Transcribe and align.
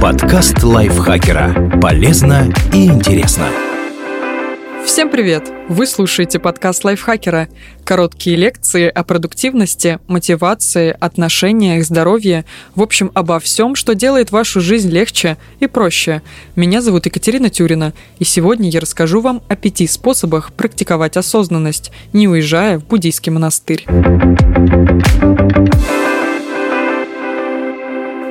Подкаст 0.00 0.62
лайфхакера. 0.62 1.80
Полезно 1.80 2.52
и 2.72 2.86
интересно. 2.86 3.46
Всем 4.84 5.08
привет! 5.10 5.50
Вы 5.68 5.86
слушаете 5.86 6.38
подкаст 6.38 6.84
лайфхакера. 6.84 7.48
Короткие 7.84 8.36
лекции 8.36 8.86
о 8.86 9.02
продуктивности, 9.02 9.98
мотивации, 10.06 10.94
отношениях, 11.00 11.84
здоровье. 11.86 12.44
В 12.74 12.82
общем, 12.82 13.10
обо 13.14 13.40
всем, 13.40 13.74
что 13.74 13.94
делает 13.94 14.30
вашу 14.30 14.60
жизнь 14.60 14.90
легче 14.90 15.38
и 15.60 15.66
проще. 15.66 16.20
Меня 16.54 16.82
зовут 16.82 17.06
Екатерина 17.06 17.48
Тюрина, 17.48 17.94
и 18.18 18.24
сегодня 18.24 18.68
я 18.68 18.80
расскажу 18.80 19.22
вам 19.22 19.42
о 19.48 19.56
пяти 19.56 19.86
способах 19.86 20.52
практиковать 20.52 21.16
осознанность, 21.16 21.90
не 22.12 22.28
уезжая 22.28 22.78
в 22.78 22.84
буддийский 22.86 23.32
монастырь. 23.32 23.86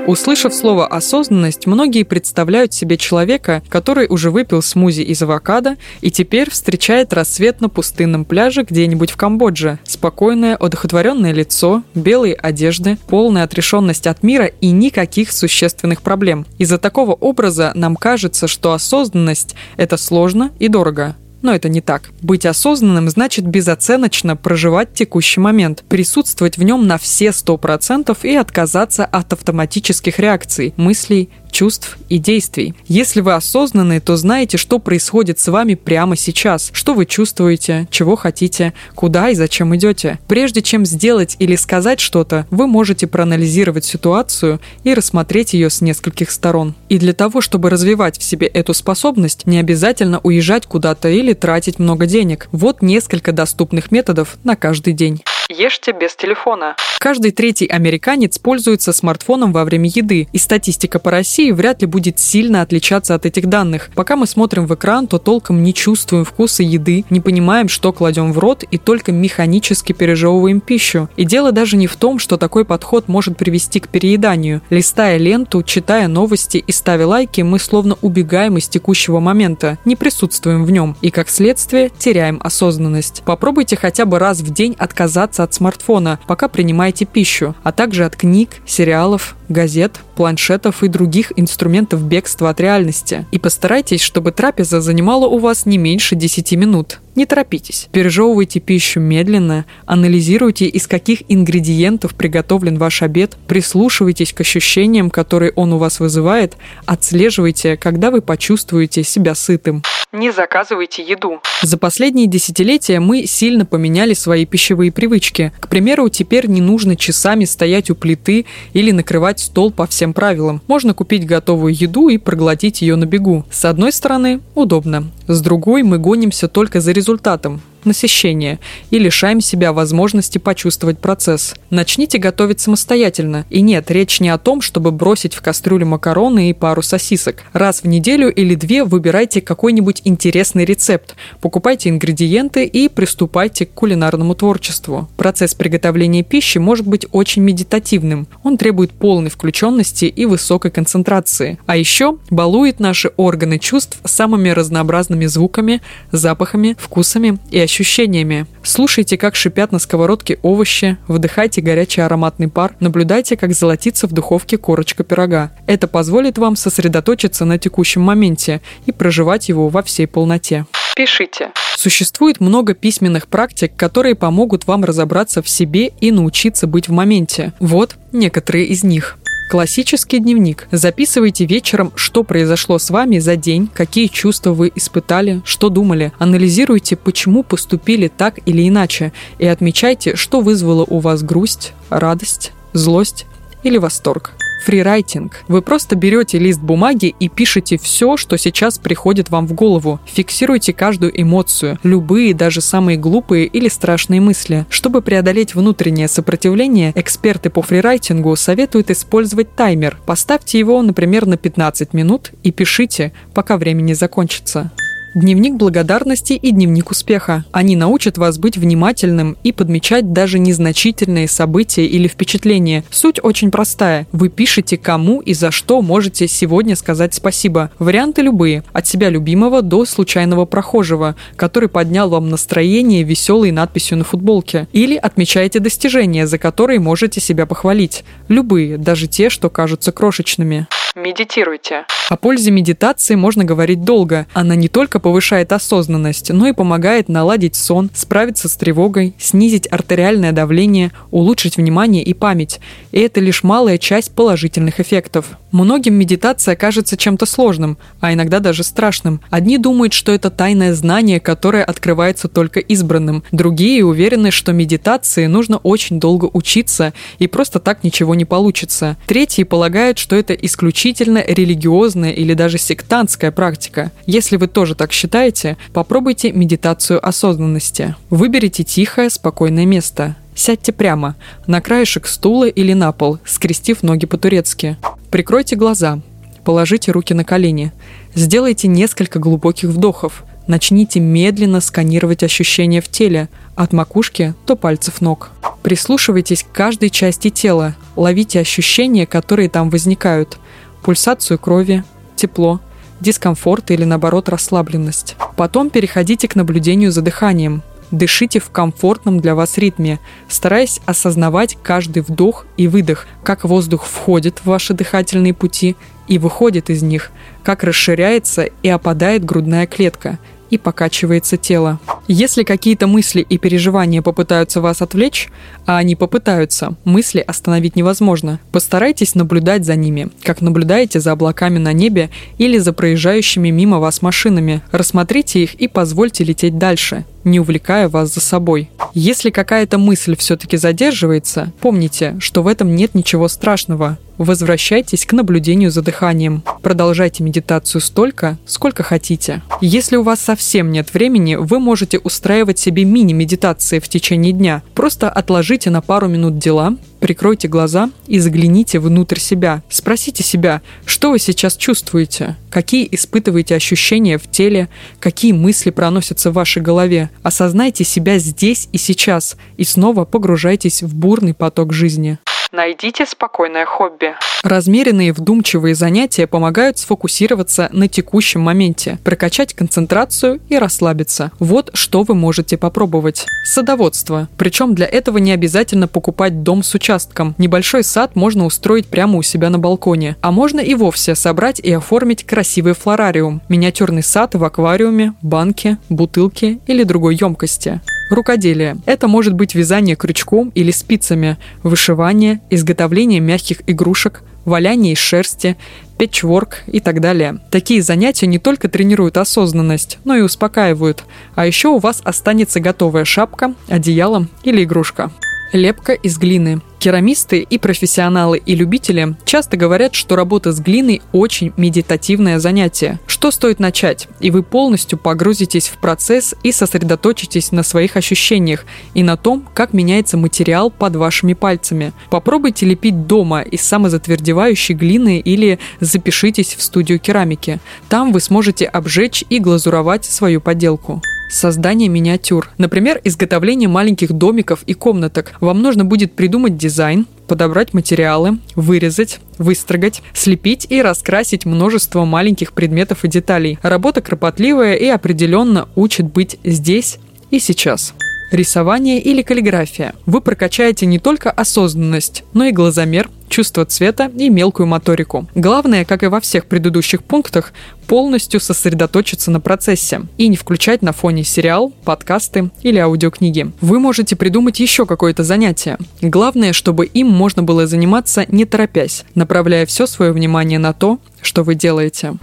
Услышав 0.06 0.54
слово 0.54 0.86
«осознанность», 0.86 1.66
многие 1.66 2.04
представляют 2.04 2.74
себе 2.74 2.98
человека, 2.98 3.64
который 3.70 4.08
уже 4.10 4.32
выпил 4.32 4.62
смузи 4.62 5.02
из 5.02 5.22
авокадо 5.22 5.78
и 6.02 6.12
теперь 6.12 6.50
встречает 6.50 7.14
рассвет 7.14 7.62
на 7.62 7.70
пустынном 7.70 8.26
пляже 8.26 8.64
где-нибудь 8.64 9.12
в 9.12 9.16
Камбодже. 9.16 9.80
Спокойное, 9.86 10.58
одухотворенное 10.58 11.32
лицо, 11.32 11.84
белые 11.96 12.36
одежды, 12.36 12.98
полная 13.08 13.44
отрешенность 13.44 14.06
от 14.06 14.24
мира 14.24 14.48
и 14.48 14.72
никаких 14.72 15.32
существенных 15.32 16.02
проблем. 16.02 16.46
Из-за 16.58 16.80
такого 16.80 17.14
образа 17.14 17.72
нам 17.74 17.96
кажется, 17.96 18.50
что 18.50 18.74
осознанность– 18.74 19.56
это 19.78 19.96
сложно 19.96 20.52
и 20.60 20.68
дорого. 20.68 21.16
Но 21.44 21.54
это 21.54 21.68
не 21.70 21.82
так. 21.82 22.10
Быть 22.22 22.46
осознанным 22.46 23.10
значит 23.10 23.46
безоценочно 23.46 24.38
проживать 24.38 24.94
текущий 24.94 25.42
момент, 25.42 25.84
присутствовать 25.90 26.58
в 26.58 26.64
нем 26.64 26.88
на 26.88 26.98
все 26.98 27.28
100% 27.28 28.18
и 28.24 28.36
отказаться 28.36 29.06
от 29.06 29.34
автоматических 29.34 30.20
реакций, 30.20 30.74
мыслей, 30.78 31.30
чувств 31.54 31.98
и 32.10 32.18
действий. 32.18 32.74
Если 32.88 33.22
вы 33.22 33.34
осознанны, 33.34 34.02
то 34.02 34.18
знаете, 34.18 34.58
что 34.58 34.80
происходит 34.80 35.40
с 35.40 35.48
вами 35.48 35.76
прямо 35.76 36.18
сейчас, 36.18 36.72
что 36.74 36.94
вы 36.94 37.06
чувствуете, 37.06 37.88
чего 37.90 38.18
хотите, 38.18 38.74
куда 38.96 39.30
и 39.30 39.36
зачем 39.36 39.74
идете. 39.76 40.20
Прежде 40.28 40.62
чем 40.62 40.86
сделать 40.86 41.38
или 41.40 41.56
сказать 41.56 42.02
что-то, 42.02 42.46
вы 42.50 42.68
можете 42.68 43.08
проанализировать 43.08 43.86
ситуацию 43.86 44.60
и 44.84 44.94
рассмотреть 44.94 45.54
ее 45.54 45.70
с 45.70 45.80
нескольких 45.80 46.32
сторон. 46.32 46.76
И 46.90 46.98
для 46.98 47.14
того, 47.14 47.40
чтобы 47.40 47.70
развивать 47.70 48.18
в 48.18 48.24
себе 48.24 48.48
эту 48.48 48.74
способность, 48.74 49.46
не 49.46 49.60
обязательно 49.60 50.20
уезжать 50.24 50.66
куда-то 50.66 51.08
или 51.08 51.34
тратить 51.34 51.80
много 51.80 52.06
денег. 52.08 52.50
Вот 52.52 52.82
несколько 52.82 53.32
доступных 53.32 53.92
методов 53.92 54.38
на 54.44 54.56
каждый 54.56 54.94
день. 54.94 55.22
Ешьте 55.50 55.92
без 55.92 56.16
телефона. 56.16 56.76
Каждый 57.00 57.32
третий 57.32 57.66
американец 57.66 58.40
пользуется 58.40 58.94
смартфоном 58.94 59.52
во 59.52 59.66
время 59.66 59.90
еды, 59.94 60.30
и 60.32 60.38
статистика 60.38 61.00
по 61.00 61.12
России 61.12 61.52
вряд 61.52 61.82
ли 61.82 61.88
будет 61.88 62.18
сильно 62.18 62.62
отличаться 62.62 63.14
от 63.14 63.26
этих 63.26 63.48
данных. 63.48 63.90
Пока 63.94 64.16
мы 64.16 64.26
смотрим 64.26 64.68
в 64.68 64.74
экран, 64.74 65.08
то 65.08 65.18
толком 65.20 65.64
не 65.64 65.74
чувствуем 65.74 66.24
вкуса 66.24 66.64
еды, 66.64 67.04
не 67.10 67.20
понимаем, 67.20 67.68
что 67.68 67.92
кладем 67.92 68.32
в 68.32 68.40
рот, 68.40 68.64
и 68.64 68.78
только 68.78 69.12
механически 69.12 69.92
пережевываем 69.92 70.62
пищу. 70.62 71.10
И 71.18 71.26
дело 71.26 71.52
даже 71.52 71.76
не 71.76 71.88
в 71.88 71.98
том, 71.98 72.20
что 72.20 72.38
такой 72.38 72.64
подход 72.64 73.10
может 73.10 73.36
привести 73.36 73.82
к 73.82 73.90
перееданию. 73.90 74.62
Листая 74.70 75.18
ленту, 75.18 75.62
читая 75.62 76.08
новости 76.08 76.64
и 76.66 76.72
ставя 76.72 77.06
лайки, 77.06 77.42
мы 77.42 77.60
словно 77.60 77.98
убегаем 78.02 78.58
из 78.58 78.70
текущего 78.70 79.20
момента, 79.20 79.78
не 79.84 79.98
присутствуем 79.98 80.64
в 80.64 80.72
нем, 80.72 80.96
и 81.02 81.12
как 81.12 81.28
следствие 81.28 81.90
теряем 81.90 82.40
осознанность. 82.42 83.24
Попробуйте 83.26 83.76
хотя 83.76 84.06
бы 84.06 84.20
раз 84.20 84.40
в 84.40 84.54
день 84.54 84.74
отказаться 84.80 85.33
от 85.40 85.54
смартфона, 85.54 86.20
пока 86.28 86.48
принимаете 86.48 87.06
пищу, 87.06 87.56
а 87.64 87.72
также 87.72 88.06
от 88.06 88.16
книг, 88.16 88.50
сериалов, 88.66 89.36
газет, 89.50 90.00
планшетов 90.16 90.84
и 90.84 90.88
других 90.88 91.32
инструментов 91.36 92.04
бегства 92.04 92.50
от 92.50 92.60
реальности. 92.60 93.26
И 93.32 93.40
постарайтесь, 93.40 94.02
чтобы 94.02 94.32
трапеза 94.32 94.82
занимала 94.82 95.28
у 95.28 95.40
вас 95.40 95.66
не 95.66 95.78
меньше 95.78 96.16
10 96.16 96.52
минут. 96.54 97.00
Не 97.16 97.26
торопитесь. 97.26 97.88
Пережевывайте 97.92 98.60
пищу 98.60 99.00
медленно, 99.00 99.66
анализируйте, 99.86 100.66
из 100.66 100.88
каких 100.88 101.24
ингредиентов 101.30 102.16
приготовлен 102.16 102.78
ваш 102.78 103.04
обед, 103.04 103.38
прислушивайтесь 103.48 104.34
к 104.34 104.42
ощущениям, 104.42 105.10
которые 105.10 105.52
он 105.56 105.74
у 105.74 105.78
вас 105.78 106.00
вызывает, 106.00 106.58
отслеживайте, 106.86 107.78
когда 107.78 108.10
вы 108.10 108.22
почувствуете 108.22 109.04
себя 109.04 109.36
сытым 109.36 109.84
не 110.14 110.32
заказывайте 110.32 111.04
еду. 111.04 111.42
За 111.62 111.78
последние 111.78 112.28
десятилетия 112.28 113.00
мы 113.00 113.26
сильно 113.26 113.66
поменяли 113.66 114.14
свои 114.14 114.46
пищевые 114.46 114.92
привычки. 114.92 115.52
К 115.60 115.68
примеру, 115.68 116.08
теперь 116.10 116.48
не 116.48 116.62
нужно 116.62 116.96
часами 116.96 117.46
стоять 117.46 117.90
у 117.90 117.96
плиты 117.96 118.46
или 118.74 118.92
накрывать 118.92 119.40
стол 119.40 119.72
по 119.72 119.88
всем 119.88 120.14
правилам. 120.14 120.62
Можно 120.68 120.94
купить 120.94 121.26
готовую 121.26 121.74
еду 121.74 122.10
и 122.10 122.18
проглотить 122.18 122.82
ее 122.82 122.96
на 122.96 123.06
бегу. 123.06 123.44
С 123.52 123.66
одной 123.66 123.92
стороны, 123.92 124.40
удобно. 124.56 125.12
С 125.28 125.42
другой, 125.42 125.84
мы 125.84 125.98
гонимся 125.98 126.48
только 126.48 126.80
за 126.80 126.92
результатом 126.92 127.62
насыщения 127.86 128.60
и 128.90 129.00
лишаем 129.00 129.42
себя 129.42 129.74
возможности 129.74 130.38
почувствовать 130.38 131.00
процесс. 131.00 131.56
Начните 131.70 132.18
готовить 132.18 132.60
самостоятельно. 132.60 133.46
И 133.50 133.62
нет, 133.62 133.90
речь 133.92 134.20
не 134.20 134.30
о 134.30 134.38
том, 134.38 134.62
чтобы 134.62 134.92
бросить 134.92 135.34
в 135.34 135.42
кастрюлю 135.42 135.86
макароны 135.86 136.50
и 136.50 136.54
пару 136.54 136.82
сосисок. 136.82 137.44
Раз 137.54 137.84
в 137.84 137.88
неделю 137.88 138.34
или 138.34 138.56
две 138.56 138.84
выбирайте 138.84 139.42
какой-нибудь 139.42 140.02
интересный 140.06 140.66
рецепт, 140.66 141.16
покупайте 141.42 141.90
ингредиенты 141.90 142.66
и 142.66 142.88
приступайте 142.90 143.66
к 143.66 143.74
кулинарному 143.74 144.36
творчеству. 144.36 145.10
Процесс 145.18 145.54
приготовления 145.54 146.24
пищи 146.24 146.58
может 146.58 146.88
быть 146.88 147.06
очень 147.12 147.42
медитативным. 147.42 148.28
Он 148.44 148.58
требует 148.58 148.92
полной 148.92 149.30
включенности 149.30 150.06
и 150.06 150.26
высокой 150.26 150.72
концентрации. 150.72 151.58
А 151.66 151.76
еще 151.78 152.18
балует 152.30 152.80
наши 152.80 153.12
органы 153.18 153.60
чувств 153.60 154.00
самыми 154.06 154.50
разнообразными 154.50 155.26
звуками, 155.26 155.82
запахами, 156.12 156.76
вкусами 156.80 157.40
и 157.52 157.60
ощущениями 157.60 157.73
ощущениями. 157.74 158.46
Слушайте, 158.62 159.18
как 159.18 159.36
шипят 159.36 159.72
на 159.72 159.80
сковородке 159.80 160.38
овощи, 160.44 160.98
вдыхайте 161.08 161.60
горячий 161.62 162.02
ароматный 162.02 162.48
пар, 162.48 162.76
наблюдайте, 162.80 163.36
как 163.36 163.54
золотится 163.54 164.08
в 164.08 164.12
духовке 164.12 164.58
корочка 164.60 165.04
пирога. 165.04 165.52
Это 165.66 165.88
позволит 165.88 166.38
вам 166.38 166.56
сосредоточиться 166.56 167.46
на 167.46 167.58
текущем 167.58 168.02
моменте 168.02 168.62
и 168.86 168.92
проживать 168.92 169.50
его 169.50 169.70
во 169.70 169.82
всей 169.82 170.06
полноте. 170.06 170.68
Пишите. 170.96 171.50
Существует 171.76 172.40
много 172.40 172.76
письменных 172.76 173.28
практик, 173.28 173.76
которые 173.76 174.14
помогут 174.14 174.68
вам 174.68 174.84
разобраться 174.84 175.42
в 175.42 175.50
себе 175.50 175.88
и 176.00 176.12
научиться 176.12 176.68
быть 176.68 176.88
в 176.88 176.92
моменте. 176.92 177.54
Вот 177.60 177.96
некоторые 178.12 178.66
из 178.66 178.84
них. 178.84 179.18
Классический 179.50 180.20
дневник. 180.20 180.68
Записывайте 180.72 181.46
вечером, 181.46 181.92
что 181.96 182.24
произошло 182.24 182.80
с 182.80 182.90
вами 182.90 183.20
за 183.20 183.36
день, 183.36 183.70
какие 183.72 184.08
чувства 184.08 184.52
вы 184.52 184.72
испытали, 184.76 185.42
что 185.46 185.70
думали. 185.70 186.12
Анализируйте, 186.18 186.96
почему 186.96 187.44
поступили 187.44 188.08
так 188.08 188.40
или 188.46 188.68
иначе, 188.68 189.14
и 189.38 189.46
отмечайте, 189.46 190.16
что 190.16 190.42
вызвало 190.42 190.86
у 190.88 191.00
вас 191.00 191.22
грусть, 191.24 191.74
радость, 191.90 192.52
злость 192.74 193.26
или 193.64 193.78
восторг 193.78 194.34
фрирайтинг. 194.64 195.44
Вы 195.48 195.62
просто 195.62 195.96
берете 195.96 196.40
лист 196.40 196.62
бумаги 196.62 197.14
и 197.20 197.30
пишете 197.30 197.78
все, 197.78 198.18
что 198.18 198.38
сейчас 198.38 198.80
приходит 198.80 199.30
вам 199.30 199.48
в 199.48 199.54
голову. 199.54 200.00
Фиксируйте 200.06 200.74
каждую 200.74 201.20
эмоцию, 201.20 201.80
любые, 201.84 202.34
даже 202.34 202.62
самые 202.62 202.98
глупые 202.98 203.46
или 203.46 203.68
страшные 203.68 204.22
мысли. 204.22 204.66
Чтобы 204.70 205.02
преодолеть 205.02 205.56
внутреннее 205.56 206.08
сопротивление, 206.08 206.94
эксперты 206.96 207.50
по 207.50 207.62
фрирайтингу 207.62 208.36
советуют 208.36 208.90
использовать 208.90 209.56
таймер. 209.56 209.98
Поставьте 210.06 210.60
его, 210.60 210.82
например, 210.82 211.26
на 211.26 211.38
15 211.38 211.94
минут 211.94 212.32
и 212.44 212.52
пишите, 212.52 213.14
пока 213.34 213.58
время 213.58 213.82
не 213.82 213.94
закончится. 213.94 214.72
Дневник 215.16 215.58
благодарности 215.58 216.34
и 216.34 216.50
дневник 216.50 216.90
успеха. 216.90 217.46
Они 217.52 217.76
научат 217.76 218.18
вас 218.18 218.40
быть 218.40 218.58
внимательным 218.58 219.38
и 219.44 219.52
подмечать 219.52 220.12
даже 220.12 220.40
незначительные 220.40 221.28
события 221.28 221.86
или 221.86 222.08
впечатления. 222.08 222.84
Суть 222.90 223.20
очень 223.22 223.52
простая. 223.52 224.08
Вы 224.12 224.30
пишете, 224.30 224.76
кому 224.76 225.22
и 225.22 225.36
за 225.36 225.52
что 225.52 225.84
можете 225.84 226.28
сегодня 226.28 226.76
сказать 226.76 227.14
спасибо. 227.14 227.70
Варианты 227.78 228.24
любые. 228.24 228.64
От 228.74 228.88
себя 228.88 229.10
любимого 229.10 229.62
до 229.62 229.86
случайного 229.86 230.46
прохожего, 230.46 231.16
который 231.36 231.70
поднял 231.70 232.10
вам 232.10 232.32
настроение 232.32 233.04
веселой 233.04 233.52
надписью 233.52 234.00
на 234.00 234.06
футболке. 234.06 234.68
Или 234.74 234.96
отмечаете 234.96 235.60
достижения, 235.60 236.26
за 236.26 236.40
которые 236.40 236.80
можете 236.80 237.22
себя 237.22 237.46
похвалить. 237.46 238.04
Любые, 238.30 238.80
даже 238.80 239.08
те, 239.08 239.30
что 239.30 239.52
кажутся 239.52 239.92
крошечными. 239.92 240.66
Медитируйте. 240.96 241.86
О 242.10 242.18
пользе 242.18 242.52
медитации 242.52 243.16
можно 243.16 243.44
говорить 243.44 243.84
долго. 243.84 244.28
Она 244.34 244.54
не 244.54 244.68
только 244.68 245.00
повышает 245.00 245.52
осознанность, 245.52 246.32
но 246.32 246.48
и 246.48 246.54
помогает 246.54 247.10
наладить 247.10 247.56
сон, 247.56 247.90
справиться 247.96 248.48
с 248.48 248.56
тревогой, 248.56 249.16
снизить 249.18 249.68
артериальное 249.72 250.32
давление, 250.34 250.92
улучшить 251.10 251.58
внимание 251.58 252.04
и 252.04 252.14
память. 252.14 252.60
И 252.92 253.00
это 253.00 253.22
лишь 253.22 253.42
малая 253.42 253.80
часть 253.80 254.14
положительных 254.14 254.80
эффектов. 254.80 255.26
Многим 255.52 255.96
медитация 255.96 256.56
кажется 256.56 256.96
чем-то 256.96 257.26
сложным, 257.26 257.80
а 258.00 258.14
иногда 258.14 258.40
даже 258.40 258.64
страшным. 258.64 259.20
Одни 259.32 259.58
думают, 259.58 259.94
что 259.94 260.12
это 260.12 260.30
тайное 260.30 260.76
знание, 260.76 261.20
которое 261.20 261.64
открывается 261.64 262.28
только 262.28 262.60
избранным. 262.60 263.24
Другие 263.32 263.84
уверены, 263.84 264.30
что 264.30 264.52
медитации 264.52 265.26
нужно 265.26 265.58
очень 265.58 266.00
долго 266.00 266.30
учиться 266.32 266.94
и 267.18 267.28
просто 267.28 267.60
так 267.60 267.84
ничего 267.84 268.14
не 268.14 268.26
получится. 268.26 268.98
Третьи 269.08 269.44
полагают, 269.44 269.98
что 269.98 270.16
это 270.16 270.34
исключительно 270.34 270.83
религиозная 270.86 272.12
или 272.12 272.34
даже 272.34 272.58
сектантская 272.58 273.32
практика. 273.32 273.92
Если 274.06 274.38
вы 274.38 274.48
тоже 274.48 274.76
так 274.76 274.92
считаете, 274.92 275.58
попробуйте 275.74 276.32
медитацию 276.32 277.06
осознанности. 277.06 277.96
Выберите 278.10 278.64
тихое, 278.64 279.10
спокойное 279.10 279.66
место. 279.66 280.16
Сядьте 280.36 280.72
прямо, 280.72 281.16
на 281.48 281.62
краешек 281.62 282.08
стула 282.08 282.48
или 282.48 282.74
на 282.74 282.92
пол, 282.92 283.20
скрестив 283.26 283.84
ноги 283.84 284.06
по-турецки. 284.06 284.78
Прикройте 285.12 285.56
глаза, 285.56 286.02
положите 286.44 286.92
руки 286.92 287.14
на 287.14 287.24
колени. 287.24 287.72
Сделайте 288.16 288.68
несколько 288.68 289.20
глубоких 289.20 289.70
вдохов. 289.70 290.24
Начните 290.48 291.00
медленно 291.00 291.62
сканировать 291.62 292.24
ощущения 292.24 292.82
в 292.82 292.90
теле, 292.90 293.30
от 293.56 293.72
макушки 293.72 294.34
до 294.46 294.56
пальцев 294.56 295.00
ног. 295.00 295.32
Прислушивайтесь 295.62 296.44
к 296.44 296.52
каждой 296.52 296.90
части 296.90 297.30
тела, 297.30 297.76
ловите 297.96 298.40
ощущения, 298.40 299.08
которые 299.08 299.50
там 299.50 299.70
возникают. 299.70 300.38
Пульсацию 300.84 301.40
крови, 301.40 301.84
тепло, 302.16 302.60
дискомфорт 303.00 303.72
или 303.72 303.84
наоборот 303.86 304.30
расслабленность. 304.30 305.16
Потом 305.36 305.70
переходите 305.70 306.28
к 306.28 306.36
наблюдению 306.36 306.92
за 306.92 307.02
дыханием. 307.02 307.64
Дышите 307.92 308.40
в 308.40 308.50
комфортном 308.50 309.20
для 309.20 309.36
вас 309.36 309.58
ритме, 309.58 310.00
стараясь 310.28 310.82
осознавать 310.86 311.58
каждый 311.62 312.02
вдох 312.02 312.46
и 312.58 312.68
выдох, 312.68 313.08
как 313.24 313.44
воздух 313.44 313.86
входит 313.86 314.40
в 314.40 314.46
ваши 314.48 314.74
дыхательные 314.74 315.34
пути 315.34 315.76
и 316.08 316.18
выходит 316.18 316.70
из 316.70 316.82
них, 316.82 317.12
как 317.44 317.64
расширяется 317.64 318.50
и 318.64 318.68
опадает 318.68 319.24
грудная 319.24 319.68
клетка– 319.68 320.20
и 320.54 320.58
покачивается 320.60 321.36
тело. 321.36 321.80
Если 322.08 322.44
какие-то 322.44 322.86
мысли 322.86 323.26
и 323.28 323.40
переживания 323.40 324.04
попытаются 324.04 324.62
вас 324.62 324.84
отвлечь, 324.84 325.30
а 325.66 325.78
они 325.78 325.96
попытаются, 325.96 326.76
мысли 326.84 327.20
остановить 327.20 327.76
невозможно. 327.76 328.40
Постарайтесь 328.52 329.16
наблюдать 329.16 329.66
за 329.66 329.76
ними, 329.76 330.10
как 330.22 330.42
наблюдаете 330.42 331.00
за 331.00 331.14
облаками 331.14 331.58
на 331.58 331.74
небе 331.74 332.12
или 332.38 332.60
за 332.60 332.72
проезжающими 332.72 333.50
мимо 333.50 333.80
вас 333.80 334.04
машинами. 334.04 334.62
Рассмотрите 334.72 335.42
их 335.42 335.56
и 335.56 335.68
позвольте 335.68 336.24
лететь 336.24 336.60
дальше, 336.60 337.04
не 337.24 337.40
увлекая 337.40 337.90
вас 337.90 338.14
за 338.14 338.22
собой. 338.22 338.70
Если 338.94 339.32
какая-то 339.32 339.78
мысль 339.78 340.16
все-таки 340.16 340.58
задерживается, 340.58 341.52
помните, 341.62 342.16
что 342.20 342.44
в 342.44 342.48
этом 342.48 342.76
нет 342.76 342.94
ничего 342.94 343.28
страшного. 343.28 343.98
Возвращайтесь 344.20 345.06
к 345.06 345.14
наблюдению 345.14 345.72
за 345.72 345.82
дыханием. 345.82 346.44
Продолжайте 346.62 347.24
медитацию 347.24 347.82
столько, 347.82 348.38
сколько 348.46 348.84
хотите. 348.84 349.42
Если 349.60 349.96
у 349.96 350.04
вас 350.04 350.20
совсем 350.20 350.72
нет 350.72 350.94
времени, 350.94 351.36
вы 351.36 351.60
можете 351.60 351.98
устраивать 351.98 352.60
себе 352.60 352.86
мини-медитации 352.86 353.80
в 353.80 353.90
течение 353.90 354.32
дня. 354.32 354.62
Просто 354.76 355.10
отложите 355.10 355.72
на 355.72 355.82
пару 355.82 356.08
минут 356.08 356.38
дела, 356.38 356.78
прикройте 357.04 357.50
глаза 357.50 357.90
и 358.08 358.18
загляните 358.18 358.80
внутрь 358.80 359.20
себя. 359.20 359.62
Спросите 359.68 360.24
себя, 360.24 360.62
что 360.86 361.12
вы 361.12 361.20
сейчас 361.20 361.58
чувствуете, 361.58 362.38
какие 362.50 362.88
испытываете 362.90 363.58
ощущения 363.58 364.18
в 364.18 364.32
теле, 364.32 364.70
какие 365.02 365.34
мысли 365.34 365.70
проносятся 365.70 366.32
в 366.32 366.36
вашей 366.36 366.62
голове. 366.62 367.10
Осознайте 367.22 367.84
себя 367.84 368.20
здесь 368.20 368.70
и 368.72 368.78
сейчас 368.78 369.36
и 369.58 369.66
снова 369.66 370.06
погружайтесь 370.06 370.82
в 370.82 370.96
бурный 370.96 371.34
поток 371.34 371.74
жизни. 371.74 372.20
Найдите 372.54 373.08
спокойное 373.08 373.66
хобби. 373.66 374.14
Размеренные 374.44 375.12
вдумчивые 375.12 375.74
занятия 375.74 376.28
помогают 376.28 376.78
сфокусироваться 376.78 377.68
на 377.72 377.88
текущем 377.88 378.42
моменте, 378.42 379.00
прокачать 379.04 379.56
концентрацию 379.56 380.40
и 380.50 380.60
расслабиться. 380.60 381.32
Вот 381.40 381.72
что 381.74 382.04
вы 382.04 382.14
можете 382.14 382.60
попробовать. 382.60 383.26
Садоводство. 383.44 384.30
Причем 384.38 384.76
для 384.76 384.86
этого 384.86 385.18
не 385.18 385.32
обязательно 385.32 385.88
покупать 385.88 386.44
дом 386.44 386.62
с 386.62 386.76
участком. 386.76 387.34
Небольшой 387.40 387.84
сад 387.84 388.16
можно 388.16 388.46
устроить 388.46 388.86
прямо 388.86 389.18
у 389.18 389.24
себя 389.24 389.50
на 389.50 389.58
балконе. 389.58 390.16
А 390.22 390.32
можно 390.32 390.60
и 390.60 390.76
вовсе 390.76 391.16
собрать 391.16 391.60
и 391.60 391.72
оформить 391.72 392.24
красивый 392.24 392.74
флорариум. 392.74 393.42
Миниатюрный 393.50 394.04
сад 394.04 394.36
в 394.36 394.44
аквариуме, 394.44 395.16
банке, 395.24 395.80
бутылке 395.90 396.60
или 396.68 396.84
другой 396.84 397.16
емкости. 397.16 397.82
Рукоделие. 398.10 398.78
Это 398.86 399.08
может 399.08 399.34
быть 399.34 399.56
вязание 399.56 399.96
крючком 399.96 400.52
или 400.56 400.72
спицами, 400.72 401.38
вышивание, 401.64 402.42
изготовление 402.50 403.20
мягких 403.20 403.62
игрушек, 403.66 404.24
валяние 404.46 404.94
из 404.94 405.00
шерсти, 405.00 405.58
печворк 405.98 406.64
и 406.68 406.80
так 406.80 407.00
далее. 407.00 407.40
Такие 407.50 407.82
занятия 407.82 408.28
не 408.28 408.40
только 408.40 408.68
тренируют 408.68 409.18
осознанность, 409.18 410.00
но 410.04 410.16
и 410.16 410.22
успокаивают. 410.22 411.06
А 411.36 411.46
еще 411.46 411.70
у 411.70 411.80
вас 411.80 412.02
останется 412.04 412.60
готовая 412.60 413.06
шапка, 413.06 413.56
одеяло 413.68 414.28
или 414.44 414.64
игрушка. 414.64 415.12
Лепка 415.54 415.94
из 415.94 416.18
глины. 416.18 416.62
Керамисты 416.84 417.40
и 417.40 417.58
профессионалы 417.60 418.42
и 418.46 418.56
любители 418.56 419.16
часто 419.24 419.56
говорят, 419.56 419.96
что 419.96 420.18
работа 420.18 420.52
с 420.52 420.60
глиной 420.60 421.02
очень 421.14 421.54
медитативное 421.56 422.40
занятие. 422.40 423.00
Что 423.08 423.32
стоит 423.32 423.62
начать, 423.62 424.10
и 424.20 424.32
вы 424.32 424.44
полностью 424.44 425.00
погрузитесь 425.00 425.70
в 425.70 425.78
процесс 425.78 426.36
и 426.44 426.52
сосредоточитесь 426.52 427.54
на 427.54 427.64
своих 427.64 427.96
ощущениях 427.96 428.66
и 428.96 429.02
на 429.02 429.16
том, 429.16 429.48
как 429.54 429.72
меняется 429.72 430.18
материал 430.18 430.70
под 430.70 430.98
вашими 430.98 431.32
пальцами. 431.32 431.94
Попробуйте 432.10 432.66
лепить 432.66 433.08
дома 433.08 433.44
из 433.44 433.62
самозатвердевающей 433.62 434.76
глины 434.76 435.22
или 435.22 435.60
запишитесь 435.80 436.54
в 436.54 436.62
студию 436.62 437.00
керамики. 437.00 437.62
Там 437.88 438.12
вы 438.12 438.20
сможете 438.20 438.66
обжечь 438.66 439.24
и 439.30 439.40
глазуровать 439.40 440.04
свою 440.04 440.42
поделку 440.42 441.02
создание 441.34 441.90
миниатюр. 441.90 442.50
Например, 442.58 443.00
изготовление 443.04 443.70
маленьких 443.70 444.12
домиков 444.12 444.64
и 444.66 444.74
комнаток. 444.74 445.34
Вам 445.42 445.62
нужно 445.62 445.86
будет 445.86 446.14
придумать 446.14 446.58
дизайн 446.58 447.08
подобрать 447.28 447.74
материалы, 447.74 448.38
вырезать, 448.56 449.20
выстрогать, 449.38 450.02
слепить 450.14 450.68
и 450.70 450.82
раскрасить 450.82 451.46
множество 451.46 452.06
маленьких 452.06 452.54
предметов 452.54 453.06
и 453.06 453.08
деталей. 453.08 453.58
Работа 453.62 454.02
кропотливая 454.02 454.76
и 454.76 454.88
определенно 454.88 455.68
учит 455.76 456.12
быть 456.12 456.38
здесь 456.44 457.00
и 457.32 457.40
сейчас 457.40 457.94
рисование 458.34 459.00
или 459.00 459.22
каллиграфия. 459.22 459.94
Вы 460.06 460.22
прокачаете 460.22 460.86
не 460.86 461.00
только 461.00 461.32
осознанность, 461.32 462.24
но 462.34 462.46
и 462.46 462.52
глазомер, 462.52 463.10
чувство 463.30 463.66
цвета 463.66 464.12
и 464.16 464.30
мелкую 464.30 464.68
моторику. 464.68 465.28
Главное, 465.34 465.86
как 465.86 466.04
и 466.04 466.08
во 466.08 466.20
всех 466.20 466.46
предыдущих 466.46 467.04
пунктах, 467.04 467.54
полностью 467.88 468.40
сосредоточиться 468.40 469.32
на 469.32 469.40
процессе 469.40 470.04
и 470.18 470.28
не 470.28 470.36
включать 470.36 470.82
на 470.82 470.94
фоне 470.94 471.24
сериал, 471.24 471.74
подкасты 471.84 472.52
или 472.62 472.78
аудиокниги. 472.78 473.52
Вы 473.62 473.80
можете 473.80 474.16
придумать 474.16 474.60
еще 474.60 474.86
какое-то 474.86 475.24
занятие. 475.24 475.78
Главное, 476.02 476.54
чтобы 476.54 476.86
им 476.86 477.08
можно 477.08 477.44
было 477.44 477.68
заниматься 477.68 478.26
не 478.28 478.46
торопясь, 478.46 479.04
направляя 479.16 479.66
все 479.66 479.88
свое 479.88 480.12
внимание 480.12 480.60
на 480.60 480.74
то, 480.74 481.00
что 481.22 481.44
вы 481.44 481.56
делаете. 481.56 482.14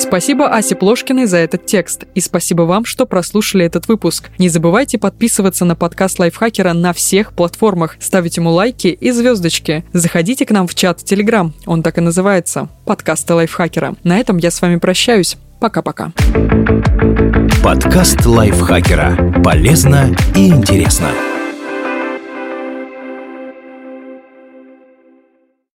Спасибо 0.00 0.48
Асе 0.48 0.74
Плошкиной 0.74 1.26
за 1.26 1.36
этот 1.36 1.66
текст. 1.66 2.04
И 2.14 2.20
спасибо 2.20 2.62
вам, 2.62 2.86
что 2.86 3.04
прослушали 3.04 3.66
этот 3.66 3.86
выпуск. 3.86 4.30
Не 4.38 4.48
забывайте 4.48 4.98
подписываться 4.98 5.66
на 5.66 5.76
подкаст 5.76 6.18
Лайфхакера 6.18 6.72
на 6.72 6.94
всех 6.94 7.34
платформах, 7.34 7.96
ставить 8.00 8.38
ему 8.38 8.50
лайки 8.50 8.88
и 8.88 9.10
звездочки. 9.10 9.84
Заходите 9.92 10.46
к 10.46 10.50
нам 10.52 10.66
в 10.66 10.74
чат 10.74 11.04
Телеграм, 11.04 11.52
он 11.66 11.82
так 11.82 11.98
и 11.98 12.00
называется– 12.00 12.68
подкасты 12.86 13.34
Лайфхакера. 13.34 13.94
На 14.02 14.18
этом 14.18 14.38
я 14.38 14.50
с 14.50 14.62
вами 14.62 14.76
прощаюсь. 14.76 15.36
Пока-пока. 15.60 16.12
Подкаст 17.62 18.24
Лайфхакера. 18.24 19.42
Полезно 19.44 20.16
и 20.34 20.48
интересно. 20.48 21.10